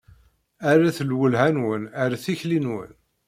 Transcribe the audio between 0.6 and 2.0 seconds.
Rret lwelha-nwen